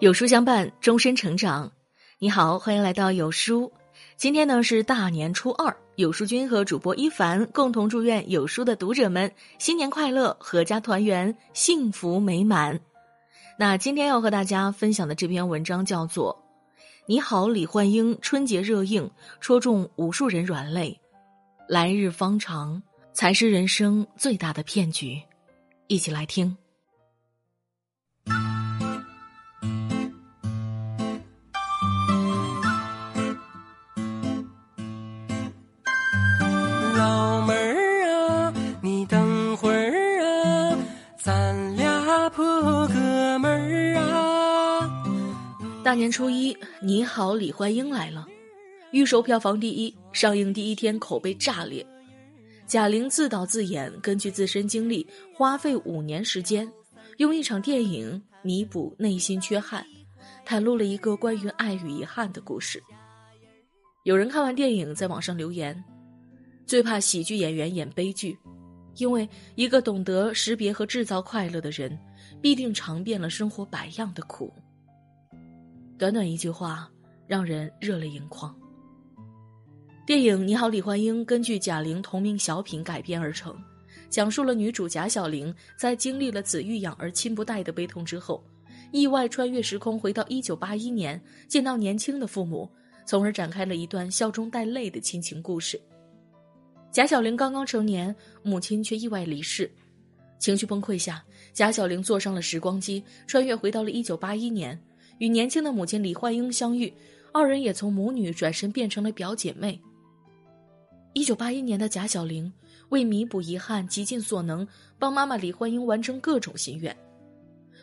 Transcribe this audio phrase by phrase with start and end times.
[0.00, 1.70] 有书相伴，终身成长。
[2.18, 3.70] 你好，欢迎来到有书。
[4.16, 12.80] 今天呢是大年初二，有书君和主播一凡共同祝愿有书的读者们新年快乐，阖家团圆，幸福美满。
[13.58, 16.34] 那今天要和大家分享的这篇文章叫做
[17.04, 20.98] 《你好，李焕英》，春节热映，戳中无数人软肋。
[21.68, 25.20] 来日方长，才是人生最大的骗局。
[25.88, 26.56] 一起来听。
[45.90, 48.24] 大年初一，你好，李焕英来了，
[48.92, 51.84] 预售票房第一，上映第一天口碑炸裂。
[52.64, 56.72] 贾玲自导自演，根据自身经历，花费五年时间，
[57.16, 59.84] 用一场电影弥补内心缺憾，
[60.46, 62.80] 袒露了一个关于爱与遗憾的故事。
[64.04, 65.82] 有人看完电影在网上留言
[66.64, 68.38] ：“最怕喜剧演员演悲剧，
[68.98, 71.98] 因为一个懂得识别和制造快乐的人，
[72.40, 74.54] 必定尝遍了生活百样的苦。”
[76.00, 76.90] 短短一句话，
[77.26, 78.58] 让人热泪盈眶。
[80.06, 83.54] 电影《你好，李焕英》根据贾玲同名小品改编而成，
[84.08, 88.42] 讲述了女主贾小玲在经历了子欲养而亲不待的悲痛之后，
[88.92, 92.66] 意外穿越时空回到一九八一年，见到年轻的父母，
[93.04, 95.78] 从而展开了一段笑中带泪的亲情故事。
[96.90, 99.70] 贾小玲刚刚成年，母亲却意外离世，
[100.38, 104.82] 情绪崩溃下，贾小玲坐上了时光机，穿越回到了一九八一年。
[105.20, 106.90] 与年轻的母亲李焕英相遇，
[107.30, 109.78] 二人也从母女转身变成了表姐妹。
[111.12, 112.50] 一九八一年的贾小玲
[112.88, 114.66] 为弥补遗憾，极尽所能
[114.98, 116.96] 帮妈妈李焕英完成各种心愿，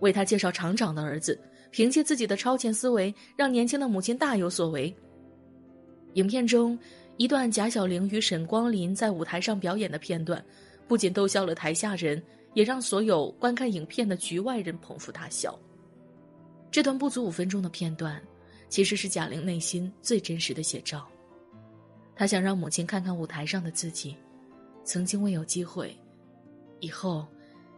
[0.00, 1.38] 为她介绍厂长的儿子，
[1.70, 4.92] 凭借自己的超前思维，让年轻的母亲大有所为。
[6.14, 6.76] 影片中
[7.16, 10.44] 一段贾小玲与沈光林在舞台上表演的片段，
[10.88, 12.20] 不仅逗笑了台下人，
[12.54, 15.56] 也让所有观看影片的局外人捧腹大笑。
[16.70, 18.22] 这段不足五分钟的片段，
[18.68, 21.08] 其实是贾玲内心最真实的写照。
[22.14, 24.16] 她想让母亲看看舞台上的自己，
[24.84, 25.96] 曾经未有机会，
[26.78, 27.26] 以后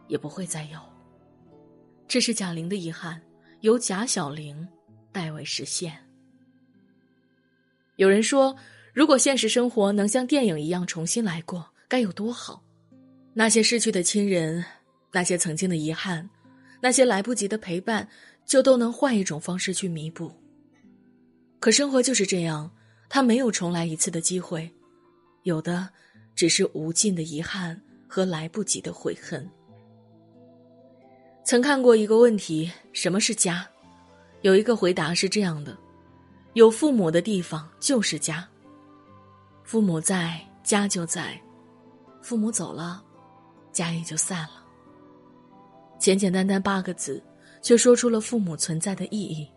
[0.09, 0.79] 也不会再有。
[2.07, 3.21] 这是贾玲的遗憾，
[3.61, 4.69] 由贾小玲
[5.11, 5.97] 代为实现。
[7.97, 8.55] 有人说，
[8.93, 12.63] 如果现实生活能像电影一样重新来过，该有多好！
[13.33, 14.63] 那些失去的亲人，
[15.13, 16.29] 那些曾经的遗憾，
[16.83, 18.07] 那些来不及的陪伴。
[18.53, 20.31] 就都能换一种方式去弥补。
[21.59, 22.71] 可生活就是这样，
[23.09, 24.71] 它没有重来一次的机会，
[25.45, 25.89] 有的
[26.37, 29.49] 只是无尽的遗憾和来不及的悔恨。
[31.47, 33.67] 曾看过一个问题：什么是家？
[34.43, 35.75] 有一个回答是这样的：
[36.53, 38.47] 有父母的地方就是家。
[39.65, 41.41] 父母在，家就在；
[42.21, 43.03] 父母走了，
[43.73, 44.63] 家也就散了。
[45.99, 47.23] 简简单单八个字。
[47.63, 49.49] 却说出了父母存在的意义。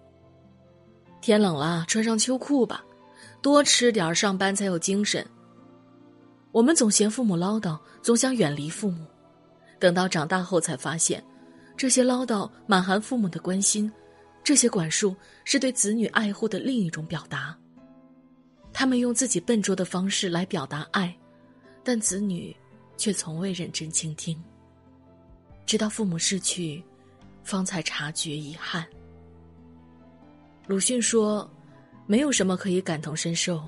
[1.21, 2.85] 天冷了，穿上秋裤吧，
[3.41, 5.25] 多吃点上班才有精神。
[6.51, 9.05] 我们总嫌父母唠叨，总想远离父母，
[9.79, 11.21] 等到长大后才发现，
[11.75, 13.91] 这些唠叨满含父母的关心，
[14.43, 17.57] 这些管束是对子女爱护的另一种表达。
[18.71, 21.13] 他们用自己笨拙的方式来表达爱，
[21.83, 22.55] 但子女
[22.97, 24.41] 却从未认真倾听，
[25.65, 26.83] 直到父母逝去。
[27.45, 28.85] 方才察觉遗憾。
[30.67, 31.49] 鲁迅说
[32.07, 33.63] ：“没有什么可以感同身受，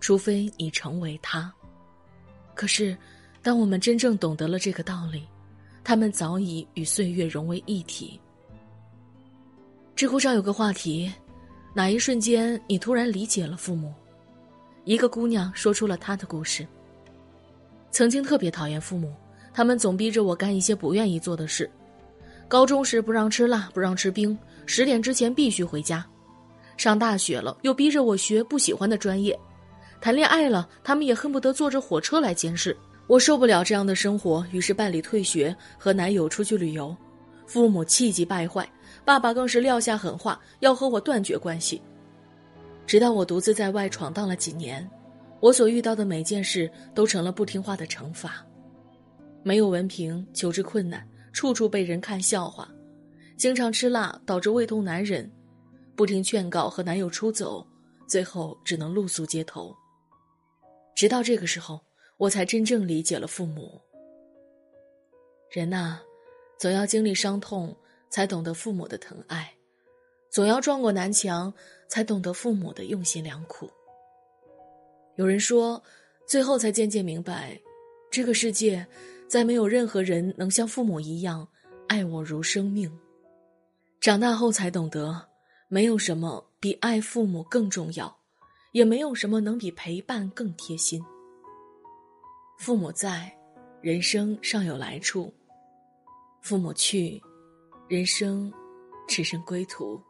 [0.00, 1.50] 除非你成为他。”
[2.54, 2.94] 可是，
[3.40, 5.26] 当我们真正懂得了这个道理，
[5.82, 8.20] 他们早已与岁月融为一体。
[9.94, 11.10] 知乎上有个话题
[11.72, 13.94] ：“哪一瞬间你突然理解了父母？”
[14.84, 16.66] 一个姑娘说出了她的故事。
[17.92, 19.14] 曾经特别讨厌父母，
[19.54, 21.70] 他们总逼着我干一些不愿意做的事。
[22.50, 24.36] 高中时不让吃辣，不让吃冰，
[24.66, 26.04] 十点之前必须回家。
[26.76, 29.38] 上大学了，又逼着我学不喜欢的专业。
[30.00, 32.76] 谈恋爱了，他们也恨不得坐着火车来监视。
[33.06, 36.96] 我受不了这样的生活，于是办理退学，和男友出去旅游。
[37.46, 38.68] 父母气急败坏，
[39.04, 41.80] 爸爸更是撂下狠话，要和我断绝关系。
[42.84, 44.84] 直到我独自在外闯荡了几年，
[45.38, 48.44] 我所遇到的每件事都成了不听话的惩罚。
[49.44, 51.06] 没有文凭，求职困难。
[51.32, 52.70] 处处被人看笑话，
[53.36, 55.30] 经常吃辣导致胃痛难忍，
[55.94, 57.66] 不听劝告和男友出走，
[58.06, 59.74] 最后只能露宿街头。
[60.94, 61.80] 直到这个时候，
[62.16, 63.80] 我才真正理解了父母。
[65.50, 66.00] 人呐，
[66.58, 67.74] 总要经历伤痛，
[68.10, 69.52] 才懂得父母的疼爱。
[70.30, 71.52] 总要撞过南墙，
[71.88, 73.70] 才懂得父母的用心良苦。
[75.16, 75.82] 有人说，
[76.26, 77.60] 最后才渐渐明白，
[78.10, 78.86] 这个世界，
[79.30, 81.46] 再没有任何人能像父母一样
[81.86, 82.90] 爱我如生命。
[84.00, 85.24] 长大后才懂得，
[85.68, 88.12] 没有什么比爱父母更重要，
[88.72, 91.00] 也没有什么能比陪伴更贴心。
[92.58, 93.32] 父母在，
[93.80, 95.32] 人生尚有来处；
[96.42, 97.22] 父母去，
[97.86, 98.52] 人生
[99.06, 100.02] 只剩归途。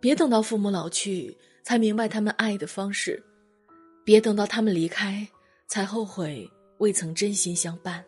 [0.00, 3.24] 别等到父母老去才明白他们爱的方式，
[4.04, 5.26] 别等到他们离开
[5.66, 6.46] 才后悔
[6.80, 8.04] 未曾真心相伴。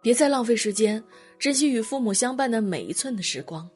[0.00, 1.02] 别再浪费时间，
[1.38, 3.68] 珍惜与父母相伴的每一寸的时光。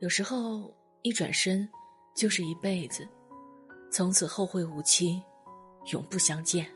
[0.00, 1.68] 有时候一转身
[2.16, 3.06] 就是一辈子，
[3.90, 5.22] 从此后会无期，
[5.92, 6.64] 永不相见。《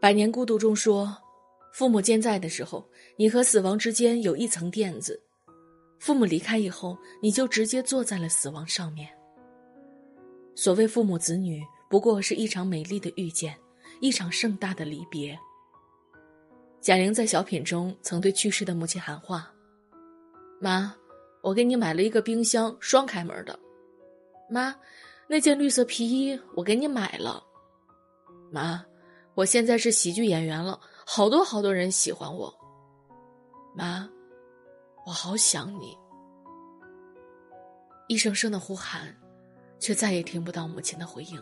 [0.00, 1.16] 百年孤独》中说，
[1.72, 5.22] 父母健在的时候，你和死亡之间有一层垫子。
[5.98, 9.08] 父母离开以后，你就直接坐在了死亡上面。
[10.54, 13.58] 所谓父母子女，不过是一场美丽的遇见，
[14.00, 15.38] 一场盛大的离别。
[16.80, 19.50] 贾玲在小品中曾对去世的母亲喊话
[20.60, 20.94] ：“妈，
[21.42, 23.58] 我给你买了一个冰箱，双开门的。
[24.48, 24.74] 妈，
[25.26, 27.42] 那件绿色皮衣我给你买了。
[28.50, 28.84] 妈，
[29.34, 32.52] 我现在是喜剧演员了，好多好多人喜欢我。
[33.74, 34.08] 妈。”
[35.06, 35.96] 我好想你，
[38.08, 39.16] 一声声的呼喊，
[39.78, 41.40] 却再也听不到母亲的回应。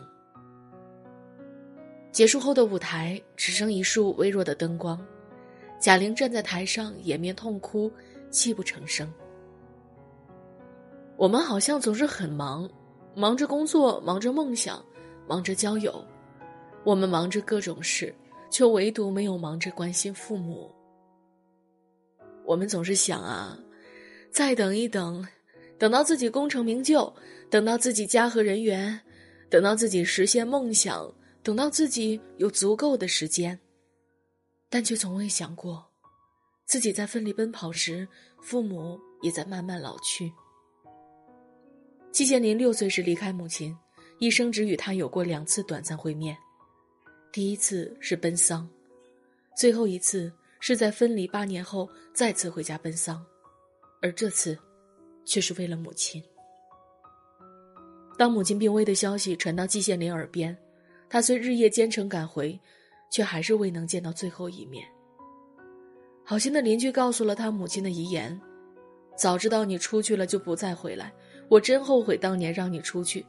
[2.15, 5.05] 结束后的舞台只剩一束微弱的灯光，
[5.81, 7.91] 贾玲站在台上掩面痛哭，
[8.29, 9.13] 泣不成声。
[11.17, 12.69] 我们好像总是很忙，
[13.13, 14.81] 忙着工作，忙着梦想，
[15.27, 16.01] 忙着交友，
[16.85, 18.15] 我们忙着各种事，
[18.49, 20.73] 却唯独没有忙着关心父母。
[22.45, 23.59] 我们总是想啊，
[24.31, 25.21] 再等一等，
[25.77, 27.13] 等到自己功成名就，
[27.49, 28.97] 等到自己家和人缘，
[29.49, 31.13] 等到自己实现梦想，
[31.45, 33.59] 等到自己有足够的时间，
[34.67, 35.85] 但却从未想过，
[36.65, 38.07] 自己在奋力奔跑时，
[38.41, 40.33] 父母也在慢慢老去。
[42.11, 43.77] 季羡林六岁时离开母亲，
[44.17, 46.35] 一生只与她有过两次短暂会面，
[47.31, 48.67] 第一次是奔丧，
[49.55, 50.33] 最后一次。
[50.61, 53.23] 是在分离八年后再次回家奔丧，
[54.01, 54.57] 而这次，
[55.23, 56.23] 却是为了母亲。
[58.17, 60.57] 当母亲病危的消息传到季羡林耳边，
[61.15, 62.59] 他虽日夜兼程赶回，
[63.09, 64.85] 却还是未能见到最后一面。
[66.25, 68.37] 好心的邻居告诉了他母亲的遗言
[69.15, 71.13] ：“早知道你出去了就不再回来，
[71.47, 73.25] 我真后悔当年让你出去。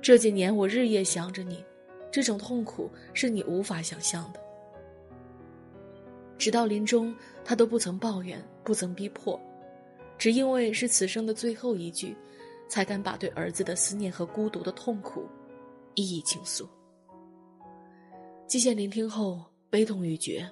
[0.00, 1.64] 这几年我日夜想着你，
[2.12, 4.40] 这种痛苦是你无法想象的。”
[6.38, 7.12] 直到临终，
[7.44, 9.36] 他都不曾抱怨，不曾逼迫，
[10.16, 12.16] 只因为是此生的最后一句，
[12.68, 15.26] 才敢把对儿子的思念和孤独的痛苦
[15.96, 16.68] 一一倾诉。
[18.50, 20.44] 季羡林听后悲痛欲绝，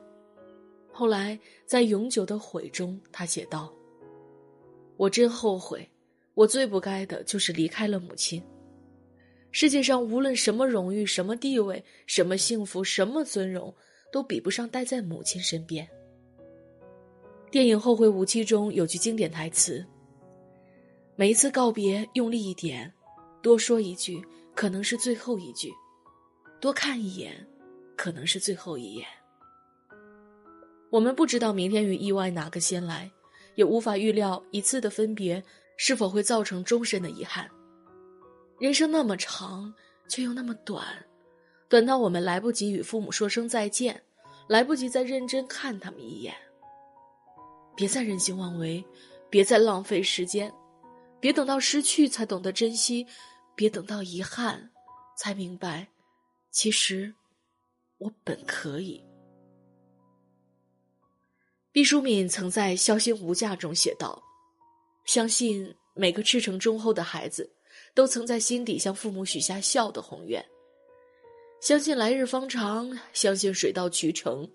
[0.92, 1.36] 后来
[1.66, 3.74] 在《永久的悔》中，他写道
[4.96, 5.90] ：“我真后悔，
[6.34, 8.40] 我最不该的就是离开了母亲。
[9.50, 13.74] 世界上无论什么荣誉、什么地位、什么幸福、什么尊荣。”
[14.10, 15.86] 都比不上待在母亲身边。
[17.50, 19.84] 电影《后会无期》中有句经典台词
[21.14, 22.90] ：“每一次告别，用力一点，
[23.43, 24.24] 多说一句，
[24.55, 25.69] 可能是最后一句；
[26.58, 27.46] 多看一眼，
[27.98, 29.06] 可能是最后一眼。”
[30.88, 33.10] 我们不知道明天与意外哪个先来，
[33.56, 35.44] 也无法预料一次的分别
[35.76, 37.46] 是否会造成终身的遗憾。
[38.58, 39.74] 人生那么长，
[40.08, 40.82] 却又那么短。
[41.69, 44.02] 短到我们来不及与父母说声再见，
[44.48, 46.34] 来不及再认真看他们一眼。
[47.76, 48.82] 别再任性妄为，
[49.28, 50.50] 别再浪费时间，
[51.20, 53.06] 别等到失去才懂得珍惜，
[53.55, 54.70] 别等到遗憾，
[55.19, 55.86] 才明白，
[56.50, 57.14] 其实
[57.98, 59.05] 我本可以。
[61.70, 64.20] 毕淑敏曾在《孝心无价》中写道
[65.06, 67.48] ：“相信每个赤诚忠厚的孩子，
[67.94, 70.44] 都曾在心底向父母许下孝的宏愿。”
[71.60, 74.48] 相信来日方长，相信水到渠成，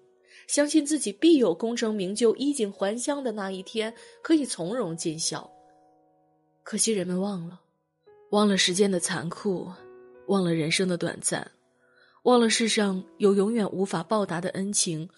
[0.47, 5.49] 相信自己必有功成名就、衣锦还乡的那一天，可以从容尽孝。
[6.63, 7.61] 可惜人们忘了，
[8.31, 9.69] 忘了时间的残酷，
[10.27, 11.49] 忘了人生的短暂，
[12.23, 15.09] 忘了世上有永远无法报答的恩情，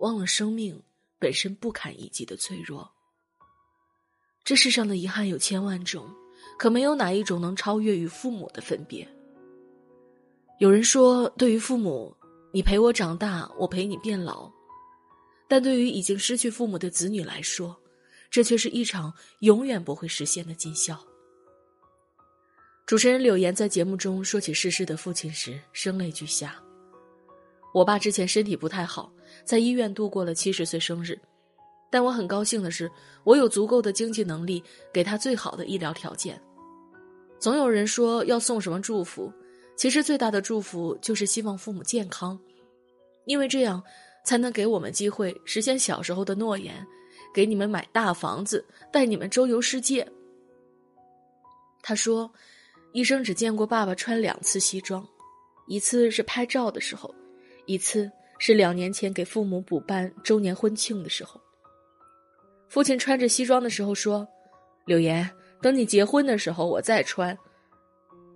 [0.00, 0.82] 忘了生命
[1.18, 2.90] 本身不堪一击的脆弱。
[4.42, 6.08] 这世上的遗憾有千万种，
[6.58, 9.06] 可没有哪一种能超越与父母的分别。
[10.58, 12.16] 有人说，对于父母，
[12.52, 14.50] 你陪我长大，我陪你变老；
[15.46, 17.78] 但对于已经失去父母的子女来说，
[18.30, 20.98] 这却是一场永远不会实现的尽孝。
[22.90, 26.60] 主持人柳岩在节目中说起逝世的父亲时，声泪俱下。
[27.72, 29.12] 我爸之前身体不太好，
[29.44, 31.16] 在医院度过了七十岁生日，
[31.88, 32.90] 但我很高兴的是，
[33.22, 34.60] 我有足够的经济能力
[34.92, 36.42] 给他最好的医疗条件。
[37.38, 39.32] 总有人说要送什么祝福，
[39.76, 42.36] 其实最大的祝福就是希望父母健康，
[43.24, 43.80] 因为这样
[44.24, 46.84] 才能给我们机会实现小时候的诺言，
[47.32, 50.04] 给你们买大房子，带你们周游世界。
[51.82, 52.28] 他说，
[52.92, 55.06] 一生只见过爸爸穿两次西装，
[55.66, 57.14] 一次是拍照的时候，
[57.66, 61.40] 一次是两年前给父母补办周年婚庆的时候。
[62.68, 64.26] 父亲穿着西装的时候说
[64.86, 65.28] ：“柳岩。”
[65.62, 67.36] 等你结婚的时候，我再穿。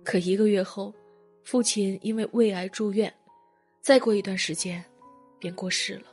[0.03, 0.93] 可一个月后，
[1.43, 3.11] 父亲因为胃癌住院，
[3.81, 4.85] 再过一段时间，
[5.39, 6.03] 便过世了。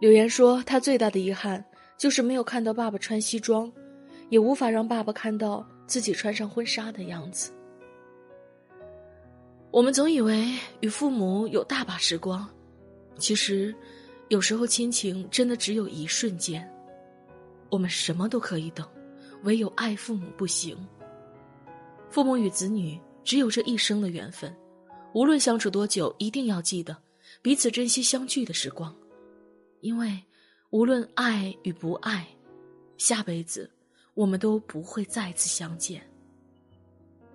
[0.00, 1.64] 柳岩说，他最大的遗憾
[1.96, 3.72] 就是没有看到爸爸穿西装，
[4.30, 7.52] 也无法让爸爸看到自己穿上婚纱的样子。
[9.70, 12.48] 我们总以为与父母有大把时光，
[13.18, 13.74] 其实，
[14.30, 16.66] 有时候亲情真的只有一瞬间。
[17.68, 18.88] 我们什么都可以等。
[19.42, 20.74] 唯有爱父母不行。
[22.08, 24.50] 父母与子女只有这一生的缘分，
[25.12, 26.96] 无论相处多久，一定要记得
[27.42, 28.96] 彼此珍惜相聚的时光，
[29.80, 30.18] 因为
[30.70, 32.26] 无论爱与不爱，
[32.96, 33.70] 下辈子
[34.14, 36.02] 我们都不会再次相见。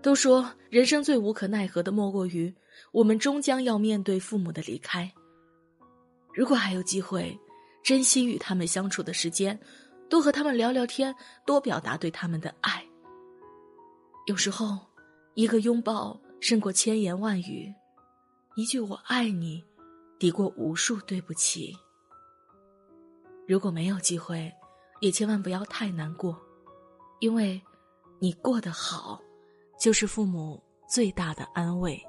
[0.01, 2.53] 都说人生最无可奈何的莫过于
[2.91, 5.11] 我们终将要面对父母的离开。
[6.33, 7.37] 如果还有机会，
[7.83, 9.59] 珍惜与他们相处的时间。
[10.09, 11.13] 多和他们聊聊天，
[11.45, 12.81] 多表达对他们的爱。
[14.25, 14.79] 有时候，
[15.33, 17.73] 一个拥抱胜过千言万语，
[18.55, 19.61] 一句“我爱你”
[20.17, 21.75] 抵过无数对不起。
[23.45, 24.49] 如果没有机会，
[25.01, 26.39] 也千万不要太难过，
[27.19, 27.61] 因为，
[28.19, 29.19] 你过得好，
[29.79, 32.01] 就是父母最大的安慰。